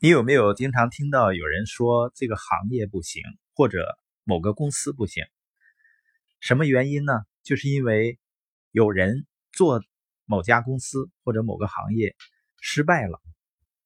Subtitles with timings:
[0.00, 3.20] 你有没有经常听到有人说这个行业不行，
[3.52, 5.24] 或者某个公司不行？
[6.38, 7.12] 什么原因呢？
[7.42, 8.16] 就是因为
[8.70, 9.82] 有人做
[10.24, 12.14] 某家公司或者某个行业
[12.60, 13.20] 失败了，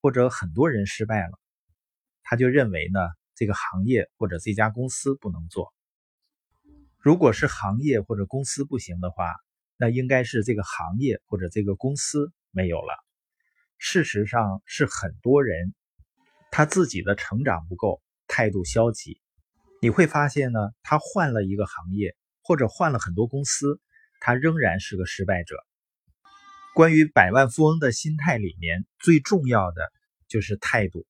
[0.00, 1.38] 或者很多人失败了，
[2.22, 3.00] 他就认为呢
[3.34, 5.74] 这个行业或者这家公司不能做。
[6.96, 9.34] 如果是行业或者公司不行的话，
[9.76, 12.94] 那应该是这个行业或者这个公司没有了。
[13.76, 15.74] 事实上是很多人
[16.50, 19.20] 他自己的成长不够，态度消极。
[19.80, 23.80] 你会发现呢，他换了一个行业或者换了很多公司，
[24.20, 25.56] 他仍然是个失败者。
[26.74, 29.92] 关于百万富翁的心态里面最重要的
[30.28, 31.06] 就是态度，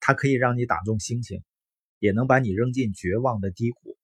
[0.00, 1.42] 它可以让你打中心情，
[1.98, 3.96] 也能把你扔进绝望的低谷。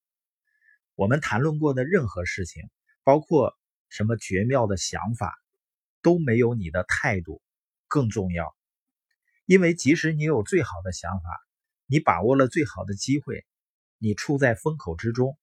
[0.95, 2.63] 我们谈论过的任何事情，
[3.03, 3.53] 包括
[3.89, 5.33] 什么绝妙的想法，
[6.01, 7.41] 都没有你的态度
[7.87, 8.56] 更重要。
[9.47, 11.29] 因为即使你有最好的想法，
[11.85, 13.45] 你把握了最好的机会，
[13.97, 15.37] 你处在风口之中，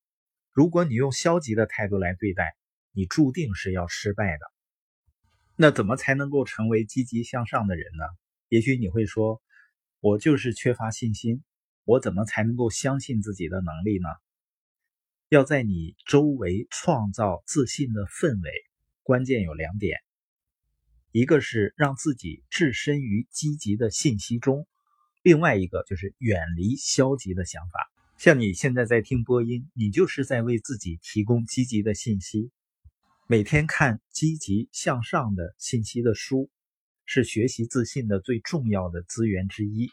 [0.52, 2.54] 如果你用消极的态度来对待，
[2.92, 4.44] 你注定是要失败的。
[5.56, 8.04] 那怎么才能够成为积极向上的人呢？
[8.50, 9.40] 也许你会说，
[10.00, 11.42] 我就是缺乏信心，
[11.84, 14.08] 我怎么才能够相信自己的能力呢？
[15.30, 18.50] 要在你周围创造自信的氛围，
[19.02, 19.98] 关键有两点：
[21.16, 24.66] 一个是让自己置身于积极的信息中，
[25.22, 27.88] 另外一个就是远离消极的想法。
[28.18, 32.50] 像你现在在听播音，你就是在为自己提供积极的信息。
[33.28, 36.50] 每天看积极向上的信息的书，
[37.06, 39.92] 是学习自信的最重要的资源之一。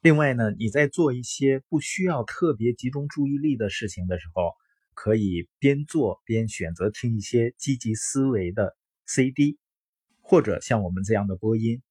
[0.00, 4.54] 另外呢，你在做一些不需要特别集中注意力的事情的时候，
[4.94, 9.58] 可以边做边选择听一些积极思维的 CD，
[10.30, 11.82] 或者像我们这样的播音。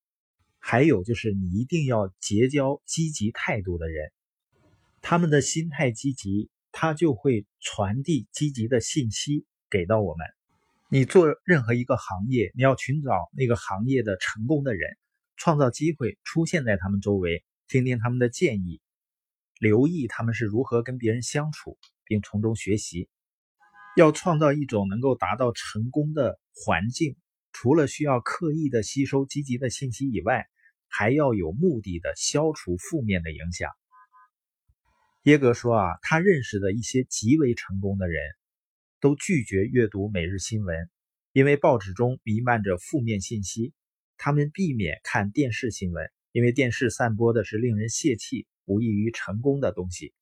[0.60, 4.14] 还有就是，你一定要结交积极态度的人，
[5.02, 10.26] 他们的心态积极，他就会传递积极的信息给到我们。
[10.88, 14.98] 你做任何一个行业，你要寻找那个行业的成功的人，
[15.36, 17.44] 创造机会出现在他们周围。
[17.68, 18.80] 听听他们的建议，
[19.60, 23.10] 留意他们是如何跟别人相处，并从中学习。
[23.98, 27.18] 要创造一种能够达到成功的环境，
[27.52, 30.48] 除了需要刻意的吸收积极的信息以外，
[30.88, 33.70] 还要有目的的消除负面的影响。
[35.24, 38.22] 耶格说啊，他认识的一些极为成功的人，
[39.00, 40.90] 都拒绝阅读每日新闻，
[41.34, 43.74] 因为报纸中弥漫着负面信息。
[44.18, 46.10] 他们避免看电视新闻。
[46.32, 50.14] 因为电视散播的是令人泄气、无异于成功的东西。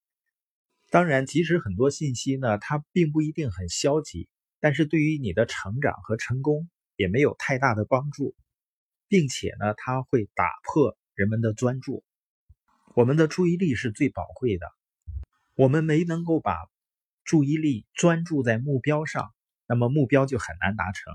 [0.89, 4.29] 当然，即使很多信息呢，它并不一定很消极，
[4.61, 8.35] 但是对于你的成长和成功也没有太大的帮助，
[9.07, 12.03] 并且呢，它会打破人们的专注。
[12.95, 14.67] 我们的注意力是最宝贵的，
[15.55, 16.57] 我们没能够把
[17.23, 19.33] 注意力专注在目标上，
[19.67, 21.13] 那么目标就很难达成。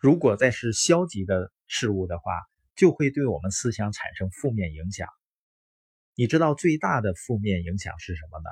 [0.00, 2.32] 如果再是消极的事物的话，
[2.74, 5.08] 就会对我们思想产生负面影响。
[6.16, 8.50] 你知道最大的负面影响是什么呢？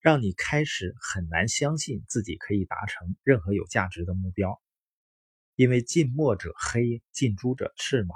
[0.00, 4.58] 让你开始很难相信自己可以达成任何有价值的目标。
[5.60, 8.14] 因为近墨者黑，近朱者赤嘛。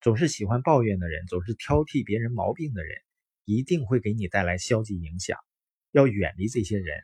[0.00, 2.96] 总是喜欢抱怨的人，总是挑剔别人毛病的人，
[3.44, 5.36] 一定会给你带来消极影响。
[5.90, 7.02] 要远离这些人，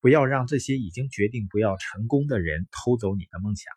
[0.00, 3.74] 不要让这些已经决定不要成功的人偷走你的梦想。